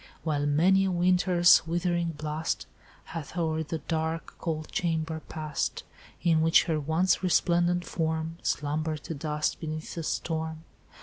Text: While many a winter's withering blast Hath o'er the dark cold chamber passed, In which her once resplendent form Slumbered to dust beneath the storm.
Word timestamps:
While 0.23 0.47
many 0.47 0.83
a 0.85 0.89
winter's 0.91 1.67
withering 1.67 2.13
blast 2.13 2.65
Hath 3.03 3.37
o'er 3.37 3.61
the 3.61 3.77
dark 3.77 4.33
cold 4.39 4.71
chamber 4.71 5.19
passed, 5.29 5.83
In 6.23 6.41
which 6.41 6.63
her 6.63 6.79
once 6.79 7.21
resplendent 7.21 7.85
form 7.85 8.39
Slumbered 8.41 9.03
to 9.03 9.13
dust 9.13 9.59
beneath 9.59 9.93
the 9.93 10.01
storm. 10.01 10.63